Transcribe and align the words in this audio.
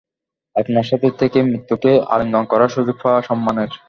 আপনার 0.55 0.83
সাথে 0.83 1.07
থেকে 1.19 1.39
মৃত্যুকে 1.43 1.91
আলিঙ্গন 2.09 2.45
করার 2.45 2.69
সুযোগ 2.69 2.95
পাওয়া 3.03 3.19
সম্মানের। 3.21 3.71